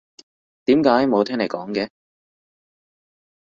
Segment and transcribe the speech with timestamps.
[0.65, 1.87] 點解冇聽你講嘅？